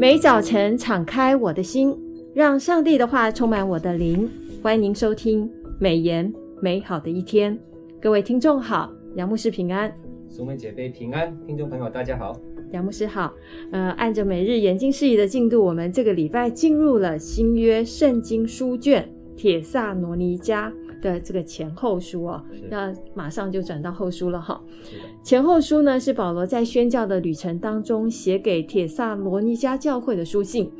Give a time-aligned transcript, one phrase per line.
[0.00, 1.94] 每早晨敞开我的心，
[2.32, 4.26] 让上帝的话充满我的灵。
[4.62, 5.46] 欢迎您收听
[5.78, 7.58] 美言美好的一天。
[8.00, 9.92] 各位听众好，杨牧师平安，
[10.34, 12.34] 淑美姐妹平安，听众朋友大家好，
[12.72, 13.34] 杨牧师好。
[13.72, 19.06] 呃，按着每日研经事宜的进度，我们这个礼拜进入了新约圣经书卷
[19.38, 24.60] 《铁萨罗尼迦》的这个前后书哦，那马上就转到后书了哈。
[25.22, 30.70] 前后书呢，是保罗在宣教的旅程当中写给铁萨罗尼迦教会的书信，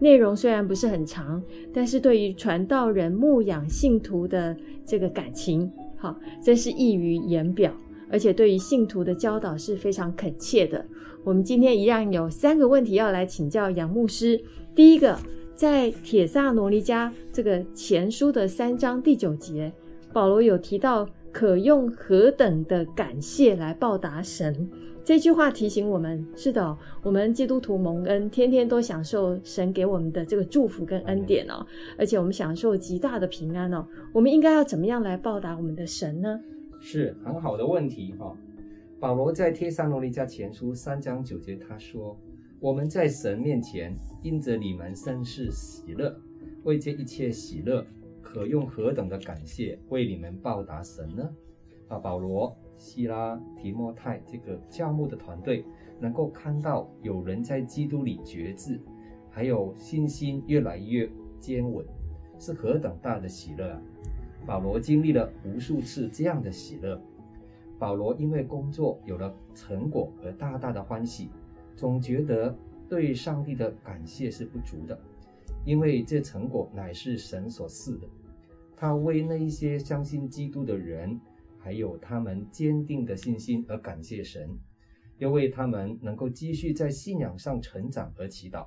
[0.00, 1.42] 内容虽然不是很长，
[1.72, 7.72] 但是对于传道人牧养信徒的这个感情，好，真是溢于言表，
[8.10, 10.84] 而且对于信徒的教导是非常恳切的。
[11.24, 14.40] 我们今天一样有三个问题要来请教杨牧师。
[14.76, 15.18] 第一个，
[15.56, 19.72] 在帖撒罗尼迦这个前书的三章第九节，
[20.12, 21.08] 保罗有提到。
[21.32, 24.70] 可用何等的感谢来报答神？
[25.04, 31.66] 这句话提醒我们：是的，我们基督徒蒙恩，天天都享受神给我们的这个祝福跟恩典哦，
[31.98, 33.86] 而且我们享受极大的平安哦。
[34.14, 36.40] 我们应该要怎么样来报答我们的神呢？
[36.80, 38.34] 是很好的问题哈。
[38.98, 42.18] 保罗在帖撒罗尼迦前书三章九节他说
[42.60, 46.18] ：“我们在神面前因着你们甚是喜乐，
[46.64, 47.86] 为这一切喜乐。”
[48.28, 51.30] 可用何等的感谢为你们报答神呢？
[51.88, 55.64] 啊，保罗、希拉、提摩太这个教牧的团队
[56.00, 58.80] 能够看到有人在基督里决志，
[59.30, 61.86] 还有信心越来越坚稳，
[62.36, 63.80] 是何等大的喜乐啊！
[64.44, 67.00] 保罗经历了无数次这样的喜乐。
[67.78, 71.30] 保罗因为工作有了成果而大大的欢喜，
[71.76, 72.56] 总觉得
[72.88, 74.98] 对上帝的感谢是不足的，
[75.64, 78.08] 因为这成果乃是神所赐的。
[78.74, 81.20] 他为那一些相信基督的人，
[81.58, 84.48] 还有他们坚定的信心而感谢神，
[85.18, 88.66] 又为他们能够继续在信仰上成长而祈祷。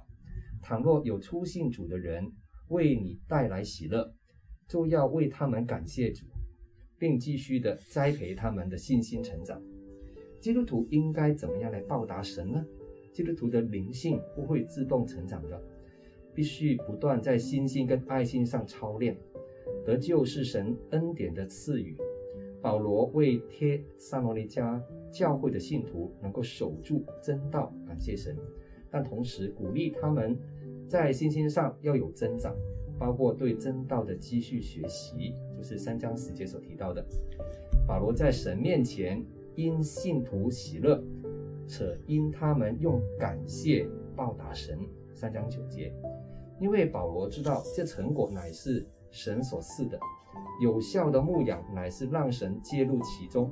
[0.62, 2.32] 倘若有初信主的人
[2.68, 4.14] 为你带来喜乐，
[4.68, 6.26] 就要为他们感谢主，
[6.98, 9.62] 并继续的栽培他们的信心成长。
[10.42, 12.66] 基督徒应该怎么样来报答神呢？
[13.12, 15.62] 基督徒的灵性不会自动成长的，
[16.34, 19.18] 必须不断在信心跟爱心上操练。
[19.86, 21.96] 得救是神恩典的赐予。
[22.62, 24.82] 保罗为帖撒罗尼迦
[25.12, 28.36] 教会的信徒能够守住真道，感谢神，
[28.92, 30.38] 但同时鼓励他们
[30.86, 32.54] 在信心上要有增长，
[33.00, 37.04] 包括对真道的继续学习，就是三章十节所提到的。
[37.88, 41.02] 保罗在神面前因信徒喜乐，
[41.70, 44.78] 且因他们用感谢报答神，
[45.14, 45.94] 三章九节。
[46.60, 48.86] 因为保罗知道这成果乃是。
[49.12, 50.00] 神所赐的
[50.62, 53.52] 有效的牧养，乃是让神介入其中，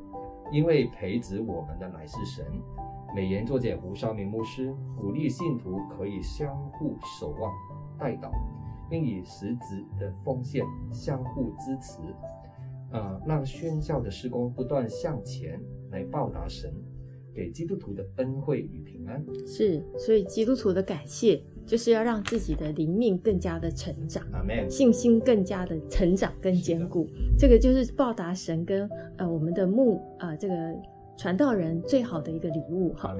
[0.51, 2.45] 因为培植我们的乃是神。
[3.15, 7.51] 美言作者吴绍明牧师鼓励信徒可以相互守望、
[7.97, 8.29] 代祷，
[8.87, 10.63] 并以实质的奉献
[10.93, 12.01] 相互支持，
[12.91, 16.71] 呃，让宣教的施工不断向前来报答神
[17.37, 19.23] 给基督徒的恩惠与平安。
[19.45, 21.39] 是，所以基督徒的感谢。
[21.67, 24.69] 就是要让自己的灵命更加的成长，Amen.
[24.69, 27.05] 信心更加的成长更坚固，
[27.37, 30.55] 这个就是报答神跟呃我们的牧啊、呃、这个
[31.17, 33.13] 传道人最好的一个礼物哈。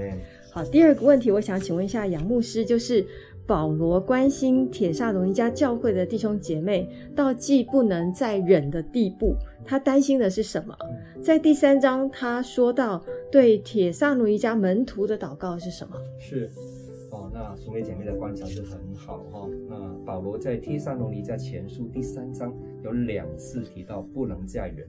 [0.49, 3.05] 好，第二个问题，我想请问一下杨牧师，就是
[3.47, 10.77] 保罗关心帖撒罗尼迦教会的弟兄姐妹，到既不能再忍的地步，他担心的是什么？
[11.23, 15.95] 在第三章他说到对帖撒罗尼迦门徒的祷告是什么？
[16.19, 16.49] 是。
[17.09, 19.49] 哦，那淑美姐妹的观察是很好哈、哦。
[19.69, 22.53] 那保罗在帖撒罗尼迦前书第三章
[22.83, 24.85] 有两次提到不能再忍，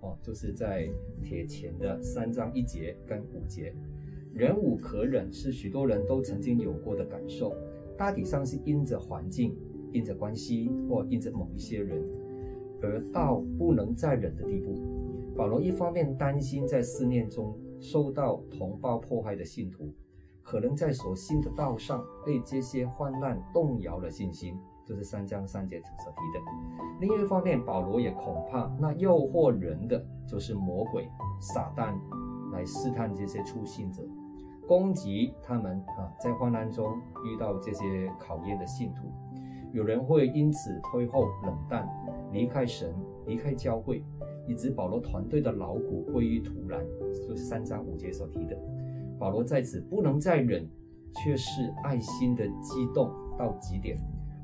[0.00, 0.88] 哦，就是在
[1.24, 3.74] 铁前的三章一节跟五节，
[4.32, 7.52] 忍无可忍是许多人都曾经有过的感受，
[7.96, 9.56] 大体上是因着环境、
[9.92, 12.02] 因着关系或因着某一些人，
[12.82, 14.74] 而到不能再忍的地步。
[15.36, 19.92] 保罗一方面担心在思念中受到同胞迫害的信徒。
[20.42, 24.56] 可能在所信的道上被这些患难动摇了信心，
[24.86, 26.40] 就是三章三节所提的。
[27.00, 31.08] 另一方面，保罗也恐怕那诱惑人的就是魔鬼
[31.40, 31.92] 撒旦
[32.52, 34.04] 来试探这些初信者，
[34.66, 36.90] 攻击他们啊，在患难中
[37.24, 39.06] 遇到这些考验的信徒，
[39.72, 41.88] 有人会因此退后冷淡，
[42.32, 42.94] 离开神，
[43.26, 44.02] 离开教会，
[44.48, 46.84] 以致保罗团队的劳苦归于徒然，
[47.26, 48.58] 就是三章五节所提的。
[49.18, 50.68] 保罗在此不能再忍，
[51.14, 53.96] 却是爱心的激动到极点，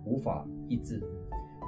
[0.04, 1.02] 无法抑制。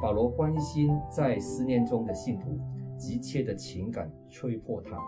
[0.01, 2.59] 保罗关心在思念中的信徒，
[2.97, 4.99] 急切的情感吹破他，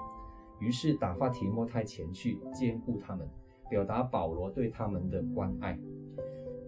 [0.60, 3.28] 于是打发提摩太前去坚固他们，
[3.68, 5.78] 表达保罗对他们的关爱。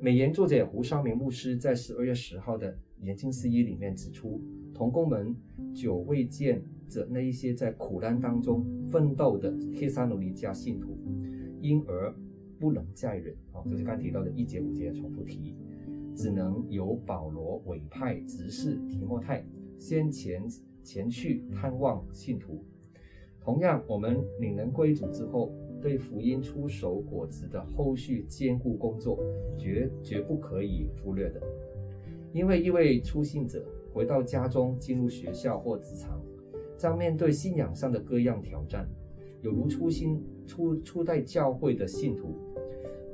[0.00, 4.40] 美言作者胡绍明牧师在十二月十号的研经四一里面指出，
[4.72, 5.34] 同工们
[5.74, 10.96] 久未见着那一些在苦难当中奋斗的黑山奴尼加信徒，
[11.60, 12.14] 因而
[12.60, 15.56] 不能再忍啊，就是刚提到的一节五节重复提，
[16.14, 19.44] 只能由保罗委派执事提摩太
[19.78, 20.44] 先前
[20.84, 22.64] 前去探望信徒。
[23.40, 29.18] 同样，我们领人归主之后，对福音出手果子的后续兼顾工作，
[29.56, 31.40] 绝绝不可以忽略的。
[32.32, 36.20] 因为一位初信者回到家中，进入学校或职场，
[36.76, 38.86] 将面对信仰上的各样挑战，
[39.40, 42.36] 有如初心初初代教会的信徒，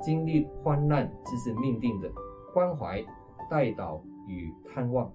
[0.01, 2.11] 经历患难，这是命定的。
[2.53, 3.03] 关怀、
[3.49, 5.11] 代祷与探望，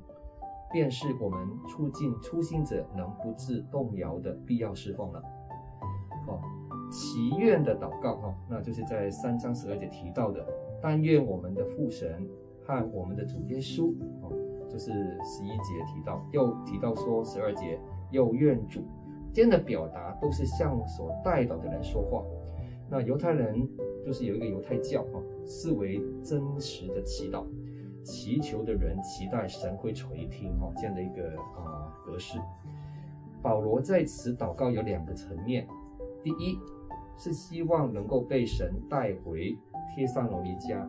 [0.73, 5.23] 便是我们促进初心者能不致动摇的必要侍奉了。
[6.27, 6.41] 哦。
[6.93, 10.45] 祈愿的祷告哈，那就是在三章十二节提到的，
[10.83, 12.29] 但愿我们的父神
[12.67, 14.33] 和我们的主耶稣哦，
[14.69, 14.91] 就是
[15.23, 17.79] 十一节提到，又提到说十二节
[18.11, 18.81] 又愿主，
[19.33, 22.25] 这样的表达都是向所代祷的人说话。
[22.91, 23.69] 那犹太人
[24.05, 27.45] 就是有一个犹太教哈，视为真实的祈祷，
[28.03, 32.39] 祈求的人期待神会垂听哈，这样的一个啊格式。
[33.43, 35.67] 保罗在此祷告有两个层面，
[36.23, 36.59] 第一。
[37.23, 39.55] 是希望能够被神带回
[39.95, 40.89] 帖撒罗尼迦，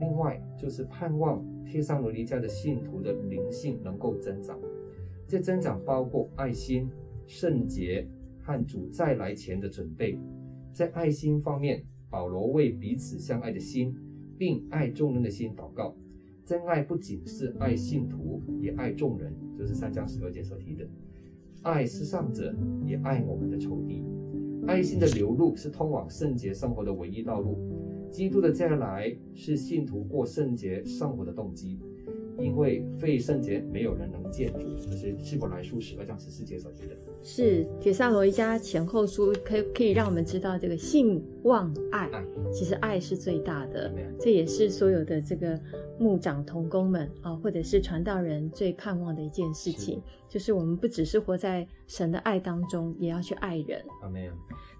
[0.00, 4.58] 另外就是盼望帖撒罗尼迦的信徒的灵性能够增长。
[5.28, 6.90] 这增长包括爱心、
[7.24, 8.04] 圣洁
[8.42, 10.18] 和主再来前的准备。
[10.72, 13.96] 在爱心方面，保罗为彼此相爱的心，
[14.38, 15.94] 并爱众人的心祷告。
[16.44, 20.86] 真爱不仅是爱信徒，也爱众人，就是三章十二节所提的，
[21.62, 22.54] 爱是上者，
[22.84, 24.04] 也爱我们的仇敌。
[24.66, 27.58] 爱心的流露是通往圣洁生活的唯一道路。
[28.10, 31.80] 基督的再来是信徒过圣洁生活的动机。
[32.38, 34.74] 因为非圣洁，没有人能见主。
[34.76, 36.96] 这是希伯来书十二章十四节所提的。
[37.22, 43.92] 是铁萨罗一家前后书可以可以让我们知道，这个信望爱，爱其实爱是最大的。
[44.20, 45.58] 这也是所有的这个
[45.98, 53.82] 牧长同工们啊，或者是传道人最盼望的一件事情，是就是我们不只是活在神的爱当中，也要去爱人。
[54.02, 54.22] 阿门。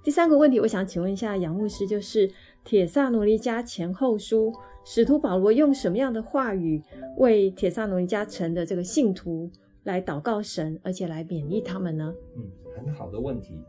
[0.04, 2.30] 第三个问题，我想请问一下杨牧师，就是
[2.66, 4.52] 铁萨罗尼迦前后书。
[4.84, 6.80] 使徒保罗用什么样的话语
[7.16, 9.48] 为铁萨罗尼迦城的这个信徒
[9.84, 12.12] 来祷告神，而且来勉励他们呢？
[12.36, 12.42] 嗯，
[12.76, 13.60] 很好的问题。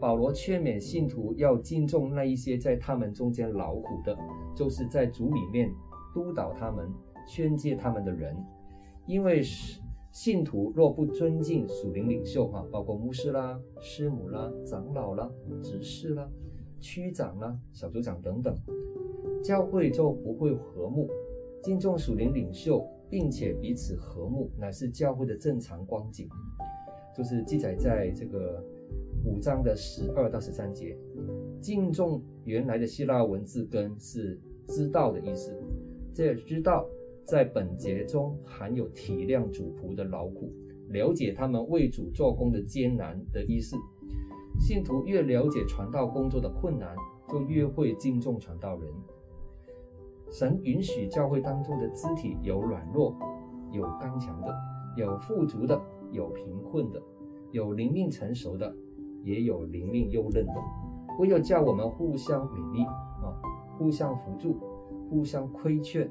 [0.00, 4.16] 保罗劝勉信徒要敬重那一些在他们中间劳苦的，
[4.56, 5.72] 就是在主里面
[6.12, 6.88] 督导他们、
[7.28, 8.36] 劝诫他们的人。
[9.06, 9.80] 因为是
[10.10, 15.28] 信徒若不尊敬属灵领袖哈，包括牧师啦、师母啦、长老啦、
[15.60, 16.28] 执事啦、
[16.82, 18.54] 区长啦、小组长等等。
[19.42, 21.08] 教会就不会和睦，
[21.62, 26.28] 敬重属灵领袖，并且彼此和睦，乃是教会的正常光景。
[27.16, 28.64] 就是记载在这个
[29.24, 30.96] 五章的十二到十三节。
[31.60, 35.54] 敬重原来的希腊文字根是知道的意思，
[36.14, 36.86] 这知道
[37.24, 40.52] 在本节中含有体谅主仆的劳苦，
[40.88, 43.76] 了解他们为主做工的艰难的意思。
[44.62, 46.94] 信徒越了解传道工作的困难，
[47.28, 48.88] 就越会敬重传道人。
[50.30, 53.12] 神允许教会当中的肢体有软弱，
[53.72, 54.54] 有刚强的，
[54.96, 57.02] 有富足的，有贫困的，
[57.50, 58.72] 有灵命成熟的，
[59.24, 60.54] 也有灵命幼嫩的。
[61.18, 63.34] 唯有叫我们互相勉励啊，
[63.76, 64.60] 互相扶助，
[65.10, 66.08] 互相亏劝。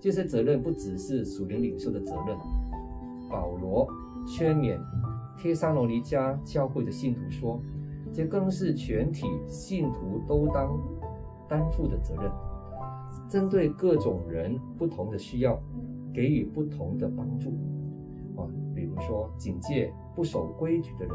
[0.00, 2.36] 这些责任不只是属灵领袖的责任。
[3.30, 3.86] 保罗
[4.26, 4.76] 劝勉
[5.38, 7.62] 帖撒罗尼迦教会的信徒说，
[8.12, 10.78] 这更是全体信徒都当
[11.48, 12.30] 担负的责任。
[13.28, 15.58] 针对各种人不同的需要，
[16.12, 17.50] 给予不同的帮助
[18.36, 21.14] 啊，比如说警戒不守规矩的人，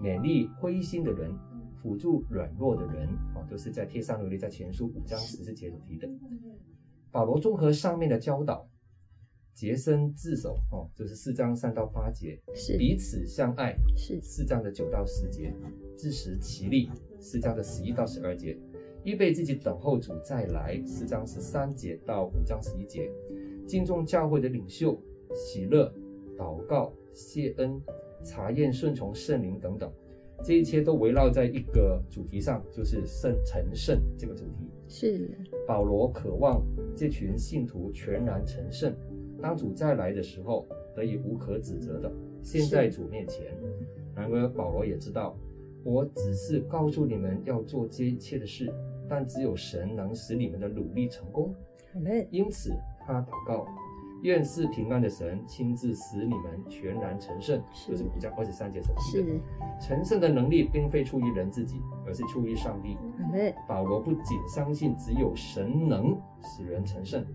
[0.00, 1.30] 勉励灰心的人，
[1.82, 6.08] 辅助软弱的人啊，都是在帖撒罗尼在前书五章十四节所提的。
[7.10, 8.66] 保罗综合上面的教导，
[9.52, 15.54] 洁身自守哦，就是四章三到八节，是彼此相爱，是四章的九到十节，
[15.96, 18.56] 自食其力，四章的十一到十二节。
[19.04, 23.10] 预备自己等候主再来，四章十三节到五章十一节，
[23.66, 24.96] 敬重教会的领袖，
[25.34, 25.92] 喜乐、
[26.38, 27.82] 祷告、谢恩、
[28.22, 29.92] 查验、顺从圣灵等等，
[30.44, 34.70] 这一切都围绕在一个主题上，就是圣成圣这个主题。
[34.86, 35.30] 是
[35.66, 36.62] 保罗渴望
[36.94, 38.94] 这群信徒全然成圣，
[39.40, 43.56] 当主再来的时候得以无可指责的现在主面前。
[44.14, 45.36] 然而保罗也知道，
[45.84, 48.72] 我只是告诉你们要做这一切的事。
[49.08, 51.54] 但只有神能使你们的努力成功，
[52.30, 52.72] 因此
[53.04, 53.66] 他祷告。
[54.22, 59.26] 愿是平安的神亲自使你们全然成圣，就是五章二十三节所说的。
[59.26, 59.40] 是
[59.80, 62.96] 成圣的能力并非出于人自己，而是出于上帝。
[63.66, 67.26] 保罗不仅相信只有神能使人成圣，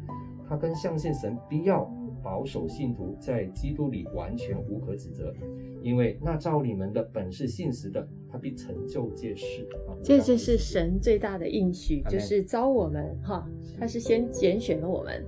[0.48, 1.84] 他更相信神必要
[2.24, 5.36] 保守信徒在基督里完全无可指责，
[5.82, 9.68] 因为那照你们的本是信实的，他必成就这事。
[10.04, 13.48] 这就是神最大的应许，就是招我们哈，
[13.80, 15.26] 他是先拣选了我们。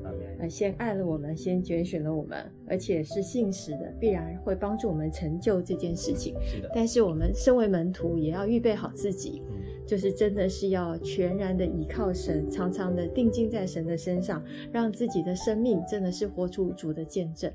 [0.50, 6.34] 先爱了我们，先拣选了我们，而且是信实的，必然会帮助我们成就这件事情。
[6.41, 6.72] 是的。
[6.74, 14.41] 但是我们身为门徒，也要预备好自己，嗯、就是真的是要全然的依靠神，常常的定睛在神的身上，
[14.72, 17.51] 让自己的生命真的是活出主的见证。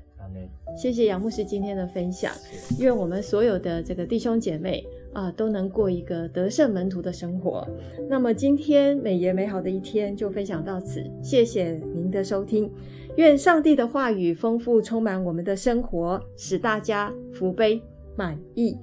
[0.77, 2.31] 谢谢杨牧师今天的分享，
[2.79, 4.85] 愿我们所有的这个弟兄姐妹。
[5.15, 7.65] 啊，都能过一个得胜门徒的生活。
[8.09, 12.69] 那么今天美言美好的一天就分享到此，谢谢您的收听。
[13.15, 17.81] 愿上帝的话语丰富充满我们的生活，使大家福杯
[18.17, 18.77] 满溢。